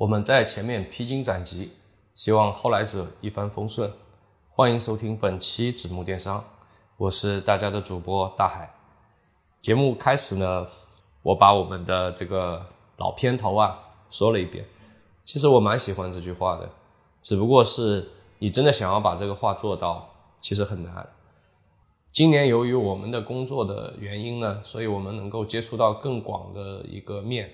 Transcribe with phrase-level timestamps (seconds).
[0.00, 1.72] 我们在前面披荆斩棘，
[2.14, 3.92] 希望后来者一帆风顺。
[4.48, 6.42] 欢迎收听本期子木电商，
[6.96, 8.72] 我是大家的主播大海。
[9.60, 10.66] 节目开始呢，
[11.22, 12.64] 我把我们的这个
[12.96, 13.78] 老片头啊
[14.08, 14.64] 说了一遍。
[15.26, 16.70] 其实我蛮喜欢这句话的，
[17.20, 18.08] 只不过是
[18.38, 20.08] 你真的想要把这个话做到，
[20.40, 21.06] 其实很难。
[22.10, 27.50] 今年由于我们的工作的原因呢，所以我们能够接触到更广的一个面，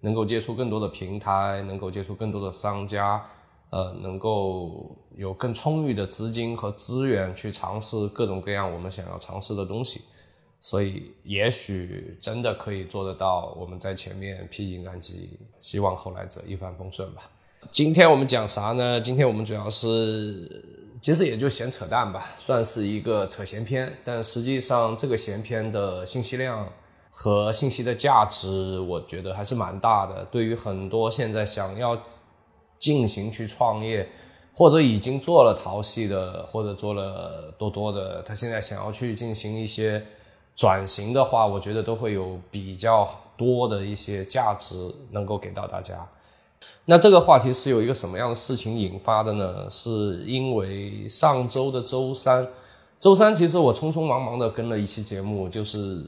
[0.00, 3.24] 能够接触更多的平台，能够接触更多的商家。
[3.72, 10.00] 呃，能够有更充裕的资金和资源去尝试各种各样我们想要尝试的东西，
[10.60, 13.54] 所以也许真的可以做得到。
[13.56, 17.30] 我们在前面披荆斩棘，希望后来者一帆风顺吧。
[17.70, 19.00] 今天我们讲啥呢？
[19.00, 20.64] 今天我们主要是，
[21.00, 23.96] 其实也就闲扯淡吧，算是一个扯闲篇。
[24.02, 26.68] 但实际上，这个闲篇的信息量
[27.10, 30.24] 和信息的价值，我觉得还是蛮大的。
[30.26, 31.98] 对于很多现在想要。
[32.80, 34.08] 进行去创业，
[34.54, 40.02] 或者已经做了淘系的，或者做了多多的，他现在想要去进行一些
[40.56, 46.08] 转型的话，我觉得都会有比较多的一些价值能够给到大家。
[46.86, 49.68] 那这个话题是有一个什么样的事情引发的呢？
[49.68, 52.48] 是因为上周的周三，
[52.98, 56.02] 周三其实我匆匆忙忙的跟了一期节目，就是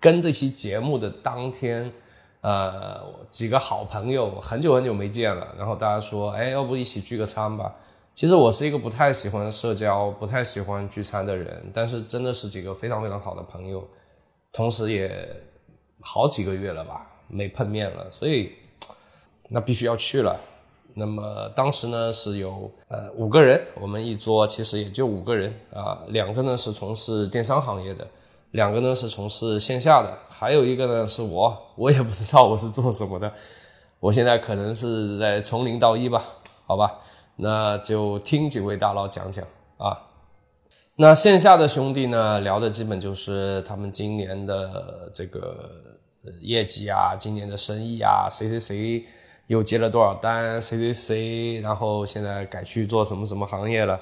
[0.00, 1.92] 跟这期节目的当天。
[2.40, 7.74] 呃，几个好朋友很久很久没见了，然后大家说，哎，要不一起聚个餐吧？
[8.14, 13.84] 其实我是一个不太喜欢社交、不太喜欢聚餐的人，但是真的是几个非常非常好的朋友，
[14.52, 15.10] 同时也
[16.00, 18.52] 好几个月了吧没碰面了，所以
[19.48, 20.40] 那必须要去了。
[20.94, 28.06] 那么当时呢是有呃五个人，我们一桌其实也就五个人啊，两个呢是从事电商行业的。
[28.52, 33.30] 两个呢是从事线下的，还有一个呢是我，我也不知道我是做什么的，
[34.00, 36.24] 我现在可能是在从零到一吧，
[36.66, 36.98] 好吧，
[37.36, 39.44] 那就听几位大佬讲讲
[39.76, 40.06] 啊。
[40.96, 45.70] 那线下的兄弟呢聊的基本就是他们今年的这个
[46.40, 49.04] 业绩啊，今年的生意啊，谁谁谁
[49.46, 54.00] 又接了多少单，谁谁谁，然后现在改去做什么什么行业了。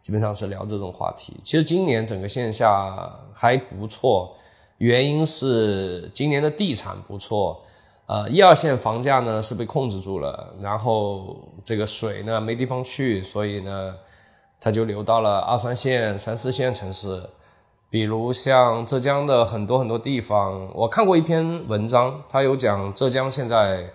[0.00, 1.34] 基本上是聊这种话题。
[1.42, 4.34] 其实今年整个线下还不错，
[4.78, 7.60] 原因是今年的地产不错，
[8.06, 13.94] 呃，一二线房价呢是被控制住了，然后这个水呢没地方去，所以呢，
[14.58, 17.22] 它就流到了二三线、三四线城市，
[17.90, 20.70] 比如像浙江的很多很多地方。
[20.74, 23.90] 我看过一篇文章，它有讲浙江现在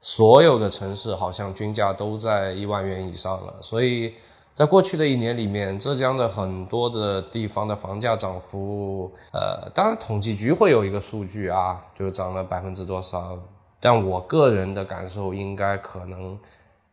[0.00, 4.14] 所有的城市好像均价都在一万元以上了，所以。
[4.56, 13.38] 在过去的一年里面，浙江的很多的地方的房价涨幅，呃，当然统计局会有一个数据啊，就涨了百分之多少。
[13.78, 16.38] 但我个人的感受应该可能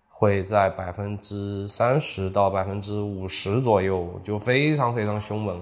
[0.10, 5.62] 会在百分之三十到百分之五十左右，就非常非常凶猛，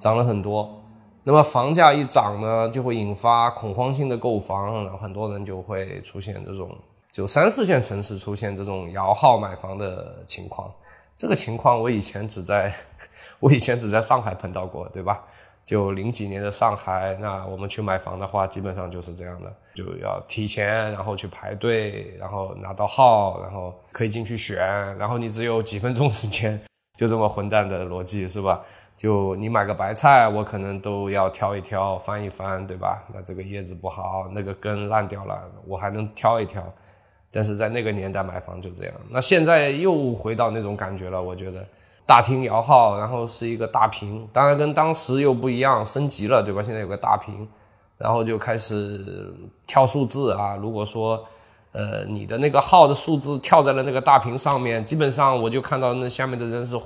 [0.00, 0.68] 涨了很多。
[1.22, 6.76] 那么房价一涨呢，就会引发恐慌性的购房，然后很多人就会出现这种，
[7.12, 10.68] 就三四线城市出现这种摇号买房的情况。
[11.16, 12.74] 这个情况我以前只在，
[13.40, 15.24] 我以前只在上海碰到过，对吧？
[15.64, 24.58] 就零几年的上海，那我们去买房的话，基本上就是这样的，就要提前，然后去排队，然后拿到号，然后可以进去选，
[24.98, 26.60] 然后你只有几分钟时间，
[26.96, 28.62] 就这么混蛋的逻辑是吧？
[28.96, 33.02] 就你买个白菜，我可能都要挑一挑，翻一翻，对吧？
[33.12, 36.62] 那这个叶子不好，那个根烂掉了，我还能挑一挑。
[37.36, 41.20] 但是在那个年代买房就这样，那现在又回到那种感觉了。
[41.20, 41.62] 我觉得
[42.06, 46.62] 大厅摇号，然后是一个大屏，当然跟当时又不一样，升级了，对吧？
[46.62, 47.46] 现在有个大屏，
[47.98, 49.30] 然后就开始
[49.66, 50.56] 跳数字啊。
[50.56, 51.22] 如果说，
[51.72, 56.80] 呃，你的那个号的数字跳在了那个大屏上面，基本上我就看到那下面的人是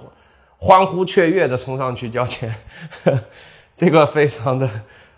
[0.58, 2.52] 欢呼雀跃的冲上去交钱，
[3.76, 4.68] 这个非常的。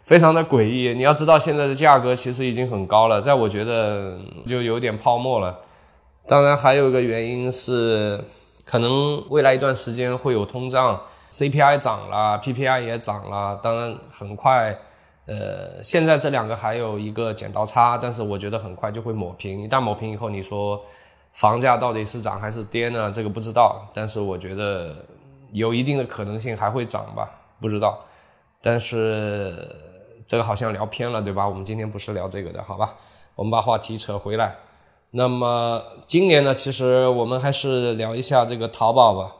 [0.04, 5.60] 非常的诡异，你要知道现在的价格其实已经很高了，在我觉得就有点泡沫了。
[6.27, 8.21] 当然还有一个原因是，
[8.65, 11.00] 可能未来一段时间会有通胀
[11.30, 13.59] ，CPI 涨了，PPI 也涨了。
[13.62, 14.77] 当然很快，
[15.27, 19.62] 呃，现在这两个还有一个剪刀差，但是我觉得很快就会抹平。
[19.62, 20.80] 一旦抹平以后，你说
[21.32, 23.10] 房价到底是涨还是跌呢？
[23.15, 24.92] 这个不知道，但是我觉得
[25.53, 27.30] 有一定的可能性还会涨吧，
[27.60, 28.04] 不知道，
[28.60, 29.56] 但是。
[30.27, 31.48] 这个好像聊偏了，对吧？
[31.48, 32.95] 我们今天不是聊这个的，好吧？
[33.34, 34.57] 我们把话题扯回来。
[35.13, 39.36] 那么今年呢，其实我们还是聊一下这个淘宝吧。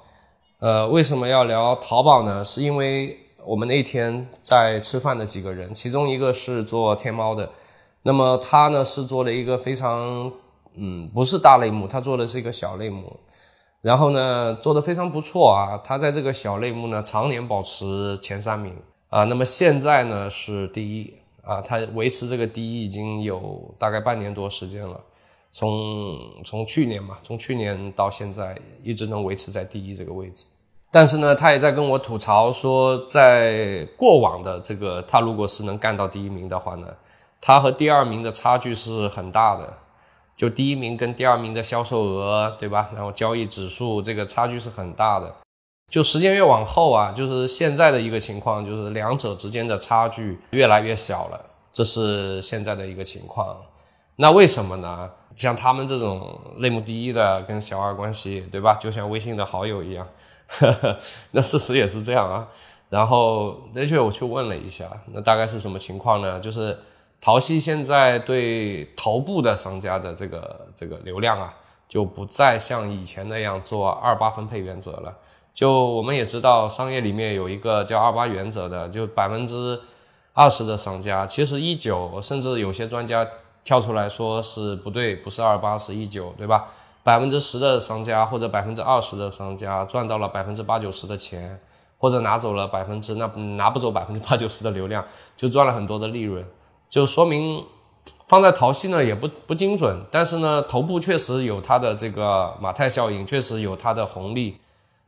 [0.58, 2.44] 呃，为什么要聊淘宝呢？
[2.44, 7.50] 是因为我们那天在吃饭的几个人，其中一个是做天猫的，
[8.02, 10.31] 那么他呢是做了一个非常
[10.75, 13.19] 嗯，不是大类目，他做的是一个小类目，
[13.81, 15.81] 然后呢，做的非常不错啊。
[15.82, 18.76] 他在这个小类目呢，常年保持前三名
[19.12, 19.25] 啊。
[19.25, 21.12] 那么现在呢是第一
[21.44, 24.99] 啊，他维持这个第一已经有大概半年多时间了，
[25.53, 30.47] 从从去年嘛，从去年到现在一直能维持在第一这个位置。
[30.91, 36.88] 但是呢，他也在跟我吐槽说，在过往的这个他如果是能干到第一名的话呢，
[37.41, 39.79] 他和第二名的差距是很大的。
[40.35, 42.91] 就第一名跟第二名的销售额，对吧？
[42.94, 45.32] 然后交易指数这个差距是很大的。
[45.92, 51.38] 就时间越往后啊，就是现在的一个情况，就是两者之间的差距越来越小了，
[51.70, 53.54] 这是现在的一个情况。
[54.16, 55.10] 那为什么呢？
[55.36, 58.74] 像他们这种类目第一的跟小二关系，对吧？
[58.80, 60.08] 就像微信的好友一样，
[61.32, 62.48] 那事实也是这样啊。
[62.88, 66.40] 然后的确我去问了一下，那大概是什么情况呢？
[66.40, 66.76] 就是。
[67.24, 71.54] 淘系现在对头部的商家的这个这个流量啊，
[71.88, 75.16] 就不再像以前那样做二八分配原则了。
[75.52, 79.78] 就我们也知道，商业里面有一个叫二八原则的，就百分之
[80.32, 83.26] 二十的商家，其实一九，甚至有些专家
[83.62, 86.69] 跳出来说是不对，不是二八，是一九，对吧？
[87.04, 91.60] 百分之十的商家或者百分之二十的商家赚到了百分之八九十的钱，
[91.99, 93.26] 或者拿走了百分之那
[93.56, 95.04] 拿不走百分之八九十的流量，
[95.37, 96.43] 就赚了很多的利润。
[96.88, 97.64] 就说明
[98.26, 104.56] 放在淘系呢也不不精准，但是呢头部确实有它的这个马太效应，确实有它的红利。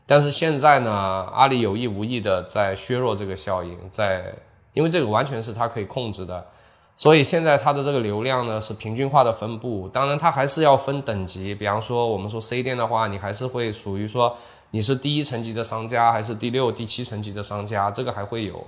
[0.06, 0.90] 但是现在呢，
[1.32, 4.34] 阿里有意无意的在削弱这个效应，在
[4.74, 6.46] 因为这个完全是它可以控制的，
[6.94, 9.88] 所以现在它的这个流量呢是平均化的分布。
[9.88, 14.36] 当然它还是要分等级，比方说我们说 C 店的话，你还是会属于说
[14.72, 18.62] 你是第一层级的商家，还是第六、第七层级的商家，这个还会有。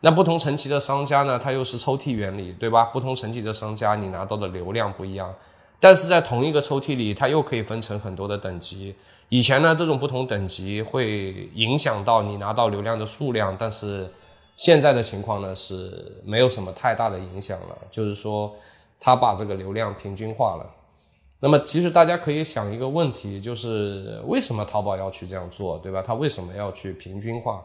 [0.00, 2.84] 那不同层级的商家呢，它又是抽屉原理，对吧？
[2.84, 5.34] 不同层级的商家，你拿到的流量不一样，
[5.80, 8.94] 但是在同一个抽屉里，它又可以分成很多的等级。
[9.30, 14.08] 以前呢，这种不同等级会影响到你拿到流量的数量，但是
[14.56, 18.54] 现在的情况呢，是没有什么太大的影响了，就是说，
[18.98, 20.74] 它把这个流量平均化了。
[21.40, 26.02] 那么，其实大家可以想一个问题，就是为什么淘宝要去这样做，对吧？
[26.04, 27.62] 它为什么要去平均化？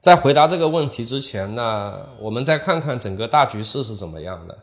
[0.00, 4.56] 在回答这个问题之前呢，我们再看看整个大局势是怎么样的。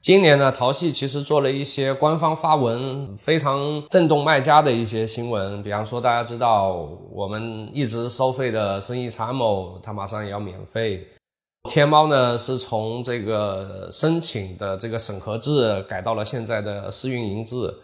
[0.00, 5.60] 今年呢，淘系其实做了一些官方发文，非常震动卖家的一些新闻。
[5.64, 11.04] 比方说，大家知道我们一直收费的生意参谋，它马上也要免费。
[11.68, 17.74] 天猫呢，是从这个申请的这个审核制改到了现在的试运营制，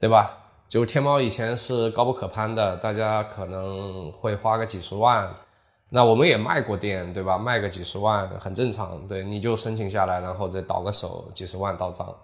[0.00, 0.38] 对吧？
[0.66, 5.34] 就天猫以前是高不可攀的，大家可能会花个几十万。
[5.90, 7.38] 那我们也卖过店，对吧？
[7.38, 12.14] 卖个几十万很正常，对，你就申请下来，然后再倒个手，几十万到账。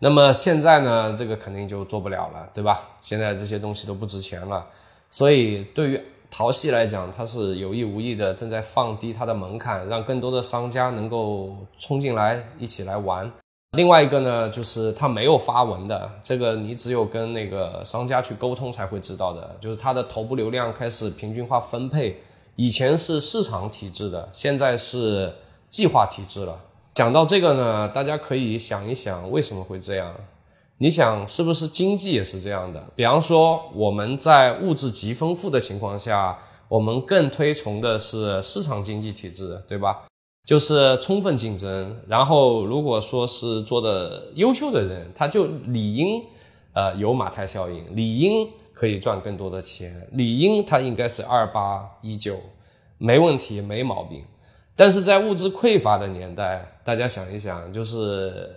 [0.00, 2.80] 那么现在呢，这个肯定就做不了了，对吧？
[3.00, 4.66] 现在这些东西都不值钱了，
[5.08, 13.30] 所以对于淘系来讲，它是有意无意的正在放低它的门槛，让更多的商家能够冲进来一起来玩。
[13.76, 22.20] 另外一个呢，就是它没有发文的，这个你只有跟那个商家去沟通才会知道的，就是它的头部流量开始平均化分配。
[22.60, 25.32] 以前是市场体制的，现在是
[25.70, 26.60] 计划体制了。
[26.92, 30.14] 讲到这个呢，大家可以想一想，为什么会这样？
[30.76, 32.84] 你想，是不是经济也是这样的？
[32.94, 36.38] 比方说，我们在物质极丰富的情况下，
[36.68, 40.02] 我们更推崇的是市场经济体制，对吧？
[40.46, 41.96] 就是充分竞争。
[42.06, 46.22] 然后，如果说是做的优秀的人，他就理应，
[46.74, 48.46] 呃，有马太效应，理应。
[48.80, 52.40] 可以赚更多的钱，理应它应该是二八一九，
[52.96, 54.24] 没问题，没毛病。
[54.74, 58.50] 但是在物质匮乏的年代，大家想一想，就是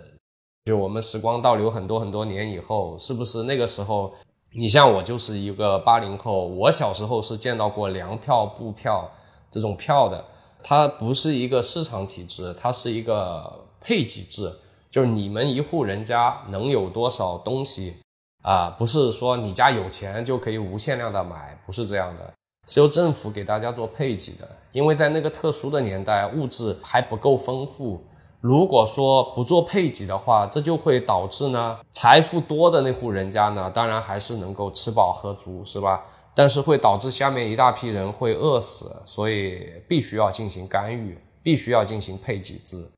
[0.64, 4.14] 就我们时光倒流很多很多年以后，是不是那个时候，
[4.52, 9.06] 你像我就是一个八零后，我小时候是见到过粮票、布票
[9.50, 10.24] 这种票的，
[10.62, 14.50] 它不是一个市场体制，它是一个配给制，
[14.90, 17.96] 就是你们一户人家能有多少东西。
[18.44, 22.32] 啊，不是说你家有钱就可以无限量的买，不是这样的，
[22.68, 24.48] 是由政府给大家做配给的。
[24.72, 28.04] 因为在那个特殊的年代，物质还不够丰富。
[28.40, 36.04] 如果说不做配给的话，这就会导致呢，财富多的那户人家呢，当然还是能够吃饱喝足，是吧？
[36.34, 42.90] 但是会导致下面一大批人会饿死，所以必须要进行干预，必须要进行配给制。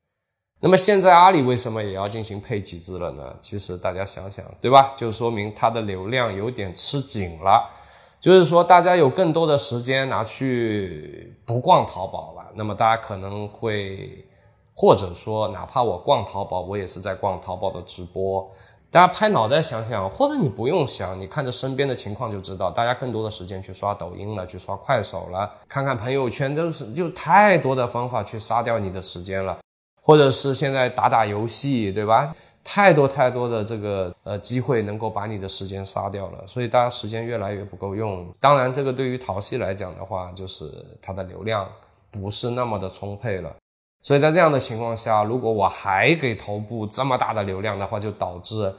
[0.59, 3.35] 那么现在阿里为什么也要进行配给制了呢？
[3.39, 4.93] 其实大家想想，对吧？
[4.97, 7.69] 就说明它的流量有点吃紧了，
[8.19, 12.43] 就是说大家有更多的时间拿去不逛淘宝了。
[12.55, 14.25] 那么大家可能会，
[14.73, 18.49] 或者说哪怕我逛淘宝，我也是在逛淘宝的直播。
[18.89, 29.59] 大家拍脑袋想想，或者你不用想，你看着身边的情况就知道，大家更多的时间去刷抖音了，去刷快手了，看看朋友圈，都是就太多的方法去杀掉你的时间了，
[30.07, 32.33] 或者是现在打打游戏，对吧？
[32.63, 38.25] 太多太多的这个呃机会能够把你的时间杀掉了，所以大家时间越来越不够用。
[38.39, 41.69] 当然，这个对于淘系来讲的话，就是它的流量
[42.09, 43.53] 不是那么的充沛了。
[44.01, 48.73] 所以在这样的情况下，如果我还给头部这么大的流量的话，就导致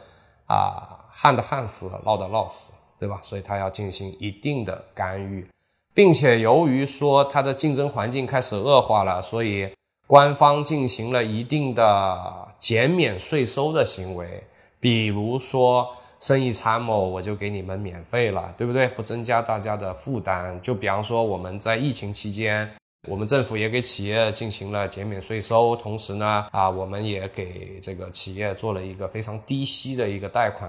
[0.47, 3.21] 啊旱的旱死，涝的涝死，对吧？
[3.23, 5.47] 所以它要进行一定的干预，
[5.93, 9.71] 并且由于说它的竞争环境开始恶化了，所以
[10.09, 14.43] 官方进行了一定的减免税收的行为，
[14.81, 15.87] 比如说
[16.19, 18.89] 生意参谋，我就给你们免费了，对不对？
[18.89, 20.59] 不增加大家的负担。
[20.63, 22.69] 就比方说我们在疫情期间。
[23.09, 30.69] 我们政府也给企业进行了减免税收，同时呢，啊，我们也给这个企业做了一个非常低息的一个贷款，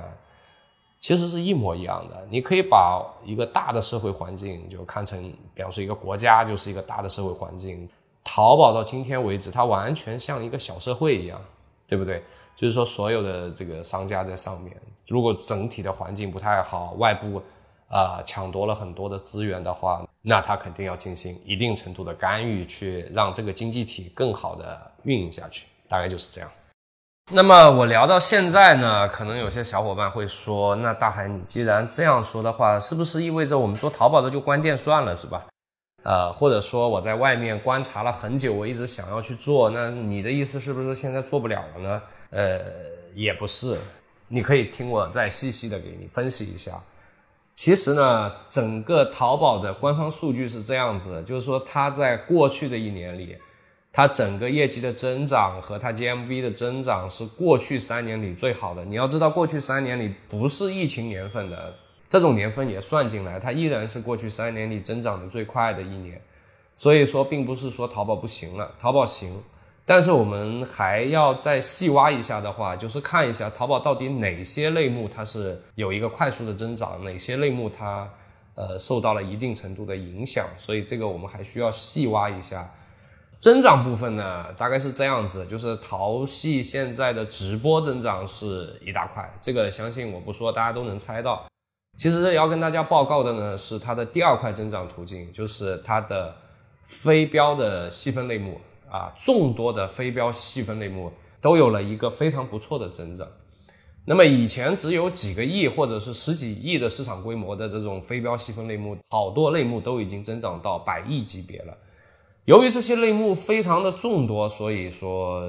[1.00, 2.28] 其实是一模一样的。
[2.30, 5.20] 你可以把一个大的社会环境就看成，
[5.56, 7.90] 比方说一个国家就是一个大的社会环境。
[8.32, 11.42] 淘宝到今天为止，它完全像一个小社会一样，
[11.88, 12.24] 对不对？
[12.56, 14.76] 就是说，所有的这个商家在上面，
[15.08, 17.42] 如果整体的环境不太好，外部。
[17.92, 26.48] 啊，抢夺了很多的资源的话，那他肯定要进行一定程度的干预，去让这个经济体更好的运营下去，大概就是这样。
[27.32, 35.48] 那么我聊到现在呢，可能有些小伙伴会说，那大海，你既然这样说的话，是不是意味着我们做淘宝的就关店算了，是吧？
[36.04, 42.02] 呃，或者说我在外面观察了很久，我一直想要去做，那你的意思是不是现在做不了了呢？
[42.32, 42.60] 呃，
[43.14, 43.78] 也不是，
[44.28, 46.82] 你可以听我再细细的给你分析一下。
[47.54, 53.36] 其实呢，整个淘宝的官方数据是这样子，就是说它在过去的一年里，
[53.92, 58.86] 它整个业绩的增长和它 GMV 的增长是过去三年里最好的。
[58.86, 61.76] 你要知道，过去三年里不是疫情年份的
[62.10, 66.20] 这种年份也算进来，它依然是过去三年里增长的最快的一年。
[66.76, 69.44] 所以说，并不是说淘宝不行了，淘宝行。
[69.86, 78.08] 但是我们还要再细挖一下的话，就是看一下淘宝到底哪些类目它是有一个快速的增长，哪些类目它
[78.56, 80.46] 呃受到了一定程度的影响。
[80.58, 82.70] 所以这个我们还需要细挖一下。
[83.40, 91.46] 增长部分呢，大概是这样子，就是淘系现在的直播增长是一大块，这个相信我不说，大家都能猜到。
[92.00, 96.34] 其实要跟大家报告的呢，是它的第二块增长途径，就是它的
[96.86, 98.60] 非标的细分类目。
[98.90, 103.28] 啊，众多的非标细分类目都有了一个非常不错的增长。
[104.06, 111.78] 那么以前只有几个亿或者是十几亿的市场规模的这种非标细分类目，好多类目都已经增长到百亿级别了。
[112.46, 115.44] 由于这些类目非常的众多，所以说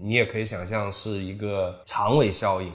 [0.00, 2.72] 你也可以想象是一个长尾效应。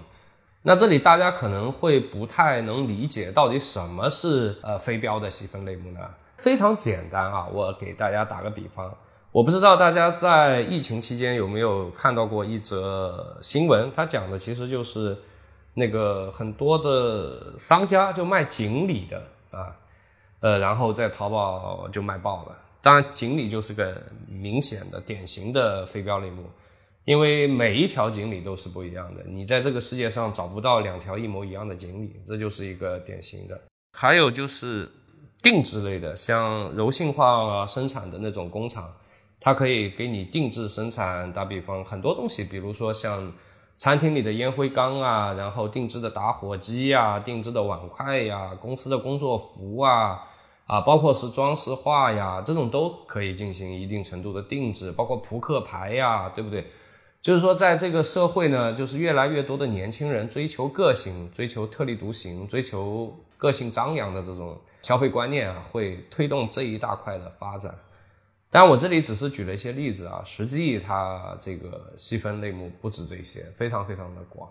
[0.67, 6.01] 那这里大家可能会不太能理解，到底什么是呃非标的细分类目呢？
[6.35, 8.93] 非常简单啊，我给大家打个比方。
[9.31, 15.17] 我不知道大家在疫情期间有没有看到过一则新闻，它讲的其实就是
[15.75, 19.23] 那个很多的商家就卖锦鲤的
[19.57, 19.73] 啊，
[20.41, 22.51] 呃，然后在淘宝就卖爆了。
[22.81, 23.95] 当然，锦鲤就是个
[24.27, 26.43] 明显的、典型的非标类目，
[27.07, 33.57] 因为每一条锦鲤都是不一样的，你在这个世界上找不到两条一模一样的锦鲤，这就是一个典型的。
[33.97, 34.91] 还有就是
[35.41, 38.93] 定制类的，像柔性化啊生产的那种工厂。
[39.39, 43.31] 它可以给你定制生产，打比方很多东西，比如说像
[43.77, 50.19] 餐厅里的烟灰缸啊，然后定制的打火机呀，定制的碗筷呀，公司的工作服啊，
[50.65, 56.67] 啊，包括是装饰画呀，这种都可以进行一定程度的定制，包括扑克牌呀，对不对？
[57.27, 67.77] 就是说，在这个社会呢，就是越来越多的年轻人追求个性，追求特立独行，追求个性张扬的这种消费观念啊，会推动这一大块的发展。
[68.49, 74.49] 但我这里只是举了一些例子啊，实际它这个细分类目不止这些，非常非常的广。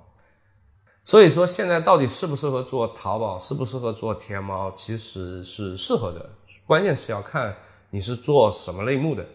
[1.02, 6.28] 所以说，现在到底适不适合做淘宝，适不适合做天猫，其实是适合的，
[6.66, 7.56] 关键是要看
[7.88, 9.26] 你是做什么类目的。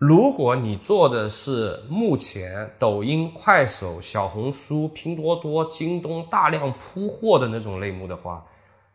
[0.00, 8.42] 如果你做的是目前抖音、快手、小红书、拼多多、京东大量铺货的那种类目的话，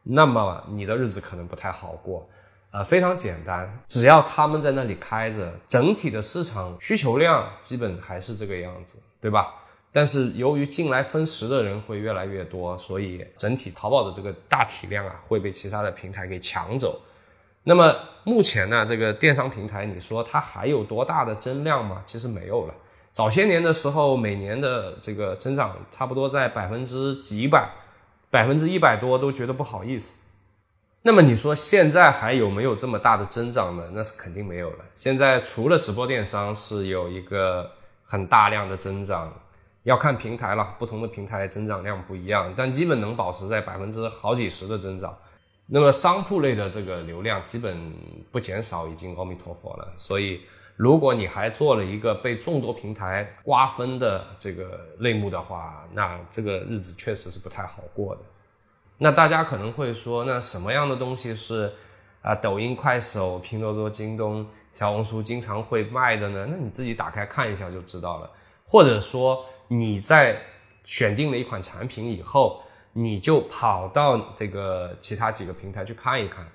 [0.01, 2.27] 那么你的日子可能不太好过。
[2.71, 9.53] 呃，非常简单，只要他们在那里开着，整体的市场需求量基本还是这个样子，对吧？
[9.91, 16.99] 但是由于进来分食的人会越来越多，所以整体淘宝的这个大体量啊会被其他的平台给抢走。
[17.67, 22.03] 那么目前呢，这个电商平台，你说它还有多大的增量吗？
[22.05, 22.73] 其实没有了。
[23.11, 27.71] 早些年的时候，每年的这个增长差不多在百分之几百，
[28.29, 30.17] 百分之一百多都觉得不好意思。
[31.01, 33.83] 那么你说现在还有没有这么大的增长呢？
[33.93, 34.85] 那是肯定没有了。
[34.93, 37.71] 现在除了直播电商是有一个
[38.03, 39.33] 很大量的增长，
[39.83, 45.17] 要看平台了，不同的平台增长量不一样，但基本能保持在百分之好几十的增长。
[45.67, 47.93] 那么商铺类的这个流量基本
[48.31, 49.93] 不减少，已经阿弥陀佛了。
[49.97, 50.41] 所以
[50.75, 58.21] 如果你还做了一个被众多平台瓜分的这个类目的话，那这个日子确实是不太好过的。
[58.97, 61.73] 那大家可能会说，那什么样的东西是
[62.21, 66.45] 啊抖音、快手、拼多多、京东、小红书经常会卖的呢？
[66.47, 68.29] 那你自己打开看一下就知道了。
[68.67, 70.39] 或者说你在
[70.83, 72.61] 选定了一款产品以后，
[72.97, 76.47] 你就跑到这个其他几个平台去看一看。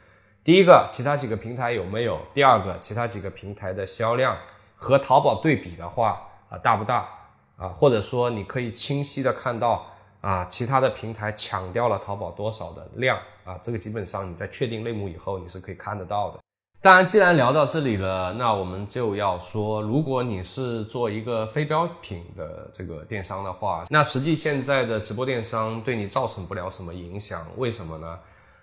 [0.43, 4.37] 第一个，其他几个平台有没有；第二个，其他几个平台的销量
[4.75, 7.09] 和淘宝对比的话啊大不大
[7.57, 7.69] 啊？
[7.69, 9.87] 或者说你可以清晰的看到。
[10.23, 13.59] 啊，其他的平台抢掉了淘宝多少的量啊？
[13.63, 16.40] 这个基本上你在确定类目以后，你是可以看得到的。
[16.83, 27.47] 当然，既然聊到这里了，那我们就要说，如果你是做一个非标品的这个电商的话，那实际现在的直播电商对你造成不了什么影响。
[27.59, 28.19] 为什么呢？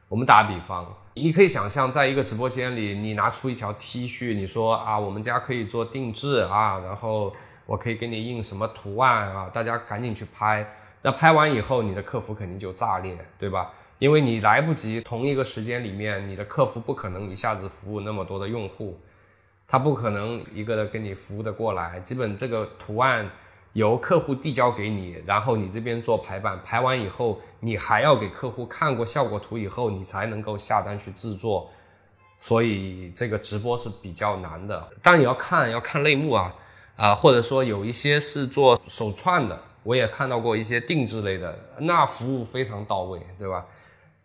[0.09, 7.31] 我们打比方，你可以想象，在一个直播间里，你拿出一条 T 恤，你说啊，我们家可以做定制啊，然后
[7.67, 10.67] 我可以给你印什么图案啊，大家赶紧去拍。
[11.03, 13.71] 那拍完以后，你的客服肯定就炸裂，对吧？
[13.99, 18.99] 因为你来不及同一个时间里面，你的客服不可能一下子服务那么多的用户，
[19.67, 21.99] 他不可能一个的给你服务的过来。
[22.01, 23.27] 基本这个图案
[23.73, 31.69] 由客户递交给你，然后你这边做排版，排完以后，你还要给客户看过效果图以后，你才能够下单去制作。
[32.37, 34.87] 所以这个直播是比较难的。
[35.01, 36.53] 当然你要看要看类目啊，
[36.95, 39.59] 啊，或者说有一些是做手串的。
[39.81, 43.65] 我也看到过一些定制类的，那服务非常到位，对吧？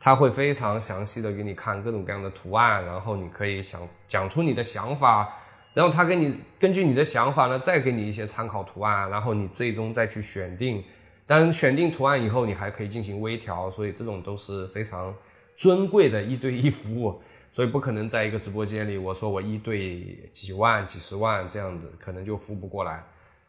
[0.05, 5.33] 他会非常详细的给你看各种各样的图案，然后你可以想讲出你的想法，
[5.75, 10.83] 然后他给你根据你的想法呢，再给你一些参考图案，然后你最终再去选定。
[11.25, 15.15] 但选定图案以后，你还可以进行微调，所以这种都是非常
[15.55, 17.23] 尊贵的一对一服务，
[17.53, 23.05] 所以不可能在一个直播间里，我说我一对几万、几十万这样子，可能就服务不过来。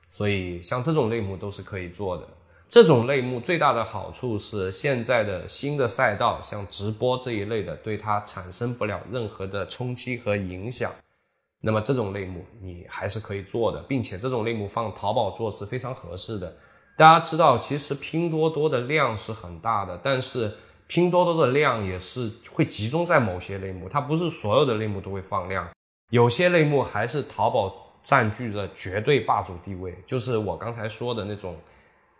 [0.08, 2.27] 所以，像这种类目都是可以做的。
[2.73, 10.91] 这种类目最大的好处是，现在的新的赛道，像直播这一类的，对它产生不了任何的冲击和影响。
[11.62, 16.51] 那么，这种类目你还是可以做的，并且这种类目放淘宝做是非常合适的。
[16.97, 20.51] 大家知道，其实拼多多的量是很大的，但是
[20.88, 25.69] 拼多多的量也是会集中在某些类目，它不是所有的类目都会放量，
[26.09, 27.81] 有些类目还是淘宝。
[28.05, 31.55] 占据着绝对霸主地位，就是我刚才说的那种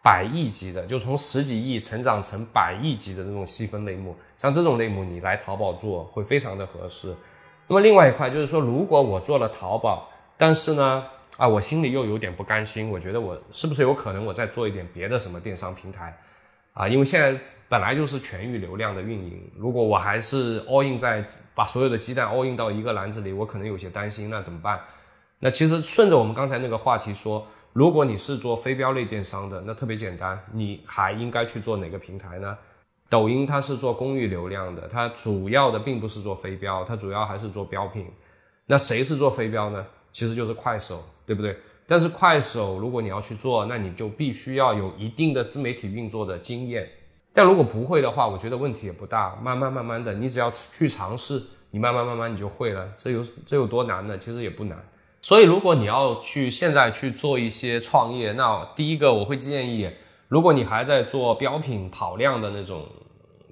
[0.04, 7.16] 百亿级的，就从十几亿成长成百亿级的那种细分类目，像这种类目你来淘宝做会非常的合适。
[7.68, 11.06] 那么另外一块就是说，如果我做了淘宝，但是呢，
[11.38, 16.14] 啊，我心里又有点不甘心，我觉得我是不是有可能我再做一点别的什么电商平台
[16.74, 16.86] 啊？
[16.86, 17.40] 因为现在
[17.70, 24.82] 本来就是全域流量的运营，如果我还是 all in 在把所有的鸡蛋 all in 到一个篮子里，我可能有些担心，那怎么办？
[25.40, 32.56] 那其实顺着我们刚才那个话题说，如果你是做非标类电商的，那特别简单，你还应该去做哪个平台呢？
[33.10, 38.06] 抖音它是做公域流量的，它主要的并不是做非标，它主要还是做标品。
[38.68, 39.86] 那谁是做非标呢？
[40.12, 41.58] 其实就是快手，对不对？
[41.88, 46.88] 但是快手如果你要去做，那你就必须要有一定的自媒体运作的经验。
[47.34, 52.88] 但如果不会的话，我觉得问题也不大，慢慢慢慢的，你只要去尝试，你慢慢慢慢你就会了。
[52.96, 54.16] 这有这有多难呢？
[54.18, 54.78] 其实也不难。
[55.24, 59.90] 所以，如果你要去现在去做一些创业，那第一个我会建议，
[60.28, 62.86] 如果你还在做标品跑量的那种，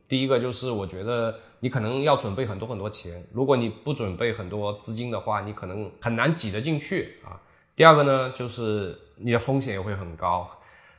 [0.09, 3.25] 第一个就是我觉得你可能要准备很多很多钱。
[3.31, 7.39] 如果你不准备很多资金的话，你可能很难挤得进去啊。
[7.73, 10.45] 第二个呢，就是你的风险也会很高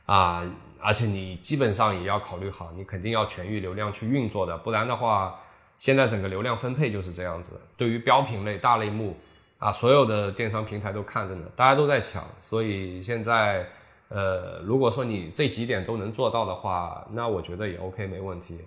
[0.07, 0.43] 啊，
[0.81, 5.39] 而且你基本上也要考虑好，你肯定要全域流量去运作的，不然的话，
[5.77, 7.61] 现在整个流量分配就是这样子。
[7.77, 9.15] 对于标品类大类目。
[9.63, 13.65] 啊，所有的电商平台都看着呢，大家都在抢，所以现在，
[14.09, 18.59] 呃，如果说你这几点都能做到的话，那我觉得也 OK，没问题。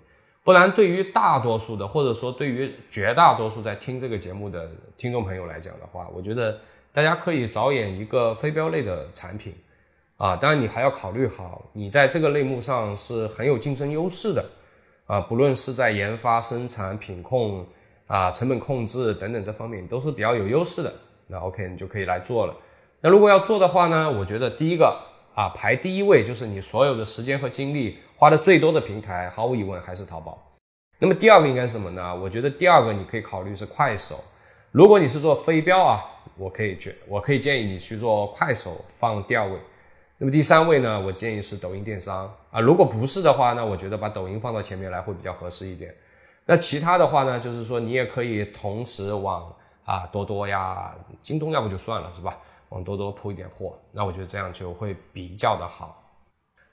[0.43, 6.59] 不然，对于大多数的，或者说对于绝大多数在听这个节目的听众朋友来讲的话，我觉得
[6.91, 9.53] 大家可以着眼一个非标类的产品，
[10.17, 14.43] 啊，当然你还要考虑好，你在这个类目上是很有竞争优势的，
[15.05, 17.63] 啊，不论是在研发、生产、品控。
[18.07, 20.93] 啊，成本控制等等这方面都是比较有优势的，
[21.27, 22.55] 那 OK，你就可以来做了。
[23.01, 24.97] 那如果要做的话呢，我觉得第一个
[25.35, 30.41] 啊排第一位就是你所有的时间和精力花的最多的平台，毫无疑问还是淘宝。
[30.99, 32.15] 那么第二个应该是什么呢？
[32.15, 34.23] 我觉得第二个你可以考虑是快手。
[34.71, 36.03] 如果你是做飞镖啊，
[36.37, 39.59] 我可以去我可以建议你去做快手放第二位。
[40.17, 42.59] 那么第三位呢，我建议是抖音电商啊。
[42.59, 45.93] 如果不是的话，那我觉得把抖音放到前面来会比较合适一点。
[46.49, 52.37] 那其他的话呢，就是说你也可以同时往啊多多呀、京东要不就算了是吧？
[52.69, 56.03] 往多多铺一点货，那我觉得这样就会比较的好。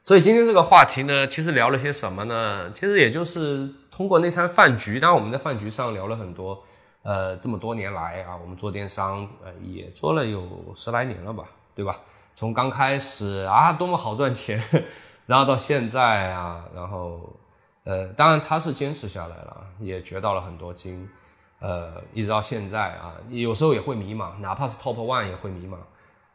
[0.03, 2.71] 所以今天这个话题呢，其实聊了些什么呢？
[2.73, 6.63] 其实也就是通过那餐饭局，当然我们在饭局上聊了很多，
[7.03, 11.99] 呃，这么多年来啊，我们做电商呃也做了有十来年了吧，对吧？
[12.37, 14.63] 从刚开始啊多么好赚钱，
[15.27, 17.21] 然后到现在啊，然后。
[17.85, 21.07] 呃，当然他是坚持下来了，也学到了很多经，
[21.61, 25.77] 呃，一直到现在啊，有时候也会迷茫，哪怕是 top one 也会迷茫，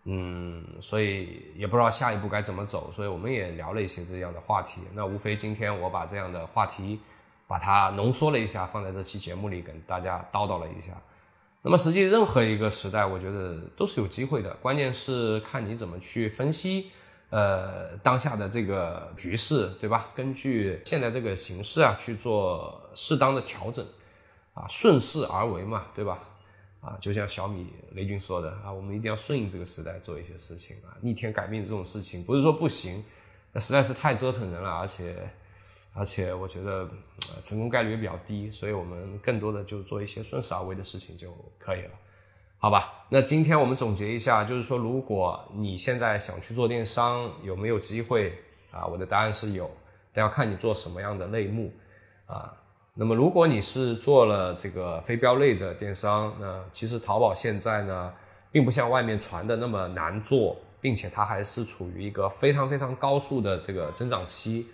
[0.03, 4.81] 嗯，所以也不知道下一步该怎么走，所以我们也聊了一些这样的话题。
[4.93, 6.99] 那无非今天我把这样的话题
[7.47, 10.93] 把它浓缩了一下，放在这期节目里跟大家叨叨了一下。
[11.63, 16.91] 那么实际任何一个时代，我觉得都是有机会的，关键是看你怎么去分析。
[17.29, 20.09] 呃，当下的这个局势，对吧？
[20.15, 23.85] 根据现在这个形势啊，去做适当的调整，
[24.53, 26.19] 啊，顺势而为嘛，对吧？
[26.81, 33.03] 啊，就像小米雷军说的啊，我们一定要顺应这个时代做一些事情啊，逆天改命这种事情不是说不行，
[33.51, 35.29] 那实在是太折腾人了，而且
[35.93, 36.89] 而且我觉得
[37.43, 41.91] 成功概率也比较低，所以我们更多的就做一些顺势而为的事情就可以了。
[42.61, 48.37] 好吧，那今天我们总结一下，就是说，如果你现在想去做电商，有没有机会
[48.69, 48.85] 啊？
[48.85, 49.71] 我的答案是有，
[50.11, 51.71] 但要看你做什么样的类目
[52.25, 52.53] 啊。
[52.93, 58.13] 那么，如果你是做了这个非标类的电商，那其实淘宝现在呢，
[58.51, 64.67] 并不像外面传的那么难做，并且它还是处于一个非常非常高速的这个增长期。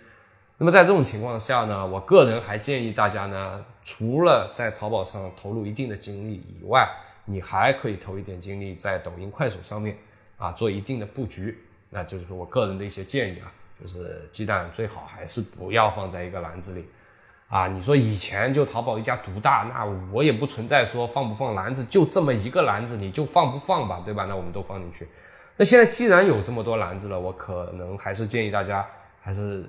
[0.58, 6.84] 那么在这种情况下呢，我个人还建议大家呢，除了在淘宝上投入一定的精力以外，
[7.26, 9.98] 你还可以投一点精力在抖音、快手上面，
[10.38, 11.58] 啊，做一定的布局。
[11.90, 16.84] 那就是我个人的一些建议啊，就是鸡蛋最好还是不要放在一个篮子里，
[17.48, 24.24] 啊，你说以前就淘宝一家独大，那我也不存在说放不放篮子，就这么一个篮子，你就放不放吧，对吧？
[24.26, 25.08] 那我们都放进去。
[25.56, 28.86] 那现在既然有这么多篮子了，我可能还是建议大家
[29.20, 29.64] 还是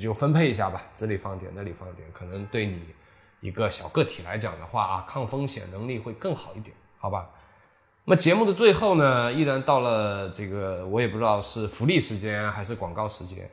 [0.00, 2.82] 就分配一下吧，这里放点，那里放点，可能对你。
[3.40, 7.28] 一个小个体来讲的话啊，抗风险能力会更好一点，好吧？
[8.04, 13.48] 那么节目的最后呢，依然到了这个我也不知道是福利时间还是广告时间，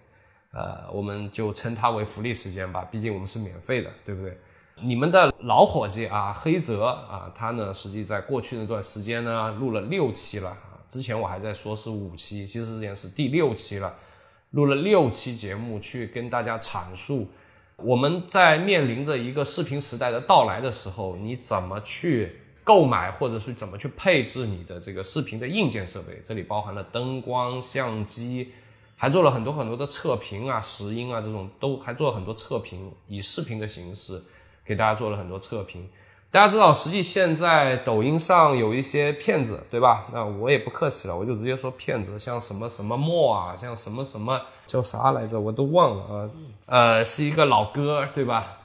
[0.51, 4.37] 呃，我们就称它为福利时间吧，毕竟我们是免费的，对不对？
[4.81, 13.93] 你们的老伙计啊，黑泽啊，他呢，实际在过去那段时间呢，录了六期了啊，之前我还在说是五期，其实之前是第六期了，
[14.51, 17.27] 录了六期节目去跟大家阐述。
[17.83, 26.19] 我们在面临着一个视频时代的到来的时候，你怎么去购买，或者是怎么去配置你的这个视频的硬件设备？
[26.23, 28.51] 这里包含了灯光、相机，
[28.95, 34.23] 还做了很多很多的测评啊、拾音啊这种，都还做了很多测评，以视频的形式
[34.65, 35.87] 给大家做了很多测评。
[36.37, 40.05] 大家知道，实际现在抖音上有一些骗子，对吧？
[40.13, 46.29] 那我也不客气了，我就直接说骗子，像什么什么墨啊，像什么什么叫啥来着，我都忘了啊。
[46.67, 48.55] 呃，是一个老哥，对吧？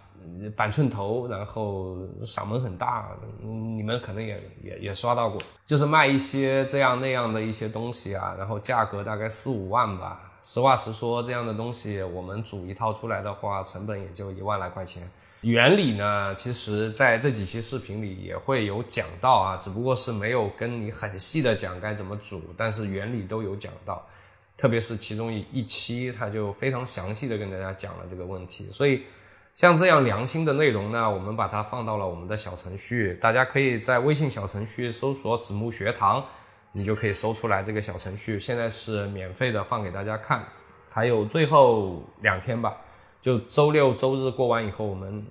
[0.55, 3.09] 板寸头，然后嗓门很大，
[3.41, 10.21] 你们可能也也也刷到过，就是卖一些这样那样的一些东西啊，然后价格大概四五万吧。
[10.43, 15.09] 实话实说，这样的东西我们组一套出来的话，成本也就一万来块钱。
[15.43, 24.07] 原理呢，其实在这几期视频里也会有讲到啊，只不过是没有跟你很细的讲该怎么煮，但是原理都有讲到，
[24.57, 28.69] 特别是其中一一期，他就非常详细的跟大家讲了这个问题。
[28.71, 29.03] 所以
[29.57, 36.25] 像这样良心的内容呢，我们把它放到了我们的小程序，大家可以在微信小程序搜索“子木学堂”，
[36.71, 40.45] 你就可以搜出来这个小程序，现在是免费的放给大家看，
[40.89, 42.77] 还有最后两天吧。
[43.23, 45.25] 就周六周日过完以后，我们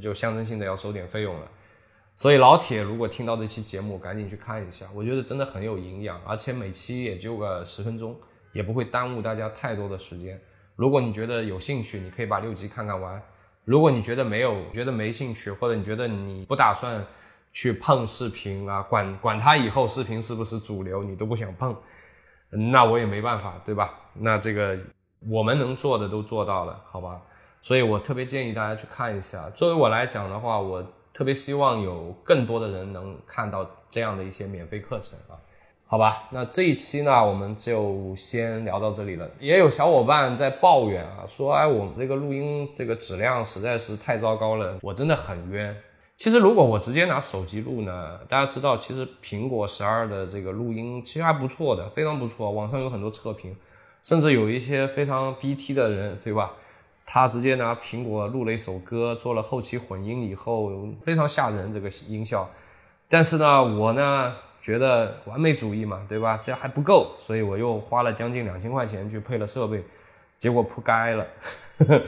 [0.00, 1.48] 就象征性的要收点费用了。
[2.16, 8.16] 所以老铁，如果听到这期节目，赶紧去看一下，我觉得真的很有营养，而且每期也就个十分钟，
[8.52, 10.40] 也不会耽误大家太多的时间。
[10.74, 13.20] 如果你觉得有兴趣，你可以把六集看看完；
[13.64, 17.04] 如果你觉得没有，觉得没兴趣，或者你觉得你不打算
[17.52, 21.76] 去碰视频啊，管管他以后视频是不是主流，你都不想碰，
[22.48, 23.92] 那我也没办法，对吧？
[24.14, 24.78] 那这个
[25.28, 27.20] 我们能做的都做到了，好吧？
[27.64, 29.48] 所以我特别建议大家去看一下。
[29.56, 35.40] 作为我来讲的话，我特别希望有更多的人能看到这样的一些免费课程啊。
[35.86, 39.26] 好吧，那这一期呢，我们就先聊到这里了。
[39.40, 45.74] 也有小伙伴在抱怨啊，说哎，我们这个录音这个质量实在是太糟糕了，我真的很冤。
[46.18, 52.50] 其实如果我直接拿手机录呢，大家知道，其实苹果十二的这个录音其实还不错的，非常不错。
[52.50, 53.56] 网上有很多测评，
[54.02, 56.52] 甚至有一些非常 BT 的人，对吧？
[57.06, 62.48] 他直接拿苹果录了一首歌，做了后期混音以后，非常吓人这个音效。
[63.08, 66.38] 但是呢，我呢觉得完美主义嘛，对吧？
[66.42, 69.84] 这还不够，所以我又花了将近两千块钱去配了设备，
[70.38, 71.26] 结果扑街了
[71.78, 72.02] 呵呵，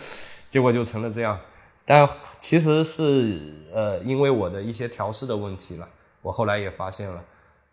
[0.48, 1.38] 结果就成了这样。
[1.84, 2.08] 但
[2.40, 3.38] 其实是
[3.72, 5.88] 呃，因为我的一些调试的问题了，
[6.22, 7.24] 我后来也发现了，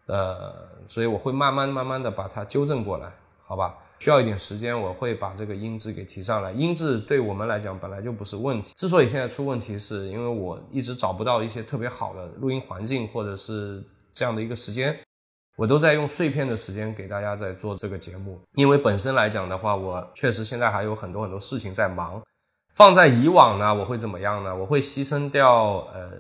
[0.07, 0.53] 呃，
[0.85, 3.09] 所以我会慢慢慢慢的把它纠正过来，
[3.45, 3.73] 好吧？
[4.03, 6.51] 需要一点时间，我会把这个音质给提上来。
[6.51, 13.81] 音质对我们来讲本来就不是问题，之所以现在出问题，是因为我一直找不到一些特别好的录音环境，或者是
[14.13, 14.99] 这样的一个时间，
[15.55, 18.37] 我都在用碎片的时间给大家在做这个节目。
[18.55, 22.21] 因为本身来讲的话，我确实现在还有很多很多事情在忙。
[22.73, 24.53] 放在以往呢，我会怎么样呢？
[24.53, 26.11] 我会牺牲掉呃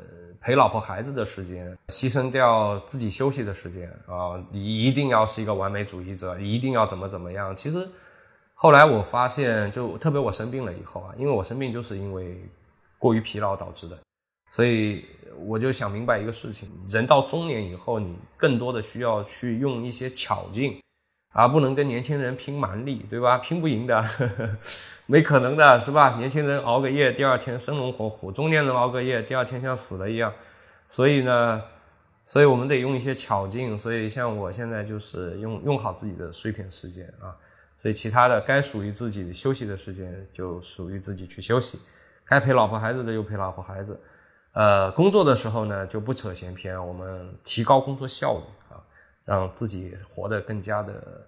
[0.43, 4.35] 陪老婆孩子的时间，牺牲掉自己休息的时间啊！
[4.51, 7.55] 你一定要是一个完美主义者，一定要怎么怎么样？
[7.55, 7.89] 其实
[8.53, 12.37] 后来我发现，就特别我生病了以后啊，因为我生病就是因为
[12.99, 13.97] 过于疲劳导致的，
[14.51, 15.05] 所以
[15.45, 20.77] 我就想明白一个事情：人到中年以后，你更多的需要去用一些巧劲。
[21.33, 23.39] 啊，不能跟年轻人拼蛮力，对吧？
[23.39, 24.49] 拼不赢的，呵 呵
[25.07, 26.15] 没可能的，是吧？
[26.15, 30.31] 年轻人熬个夜，第二天生龙活虎；中年人熬个夜，第二天像死了一样。
[30.87, 31.61] 所以呢，
[32.23, 33.77] 所以我们得用一些巧劲。
[33.77, 37.35] 所以像我现在就是用用好自己的碎片时间啊。
[37.81, 41.79] 所以其他的该属于自己休息的时间就属于自己去休息，
[42.25, 43.99] 该陪老婆孩子的就陪老婆孩子。
[44.53, 48.43] 呃，工作的时候呢就不扯闲篇，我们提高工作效率。
[49.25, 51.27] 让自己活得更加的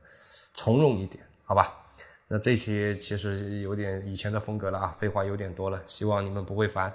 [0.53, 1.81] 从容一点，好吧？
[2.27, 6.91] 那这期其实有点以前的风格了啊，废话有点多了，希望你们不会烦。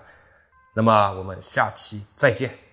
[0.74, 2.69] 那么我们下期再见。